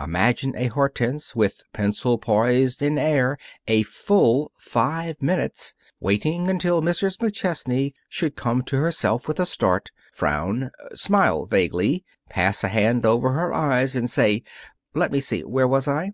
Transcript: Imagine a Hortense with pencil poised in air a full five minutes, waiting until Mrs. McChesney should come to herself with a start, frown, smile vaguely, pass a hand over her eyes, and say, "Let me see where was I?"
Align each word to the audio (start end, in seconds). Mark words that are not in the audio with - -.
Imagine 0.00 0.56
a 0.56 0.68
Hortense 0.68 1.36
with 1.36 1.62
pencil 1.74 2.16
poised 2.16 2.80
in 2.80 2.96
air 2.96 3.36
a 3.68 3.82
full 3.82 4.50
five 4.56 5.20
minutes, 5.22 5.74
waiting 6.00 6.48
until 6.48 6.80
Mrs. 6.80 7.18
McChesney 7.18 7.92
should 8.08 8.34
come 8.34 8.62
to 8.62 8.78
herself 8.78 9.28
with 9.28 9.38
a 9.38 9.44
start, 9.44 9.90
frown, 10.14 10.70
smile 10.94 11.44
vaguely, 11.44 12.02
pass 12.30 12.64
a 12.64 12.68
hand 12.68 13.04
over 13.04 13.32
her 13.32 13.52
eyes, 13.52 13.94
and 13.94 14.08
say, 14.08 14.42
"Let 14.94 15.12
me 15.12 15.20
see 15.20 15.42
where 15.42 15.68
was 15.68 15.86
I?" 15.86 16.12